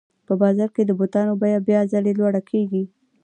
په 0.27 0.33
بازار 0.41 0.69
کې 0.75 0.83
د 0.85 0.91
بوټانو 0.99 1.33
بیه 1.41 1.59
بیا 1.67 1.81
ځلي 1.91 2.13
لوړه 2.19 2.41
کېږي 2.49 2.83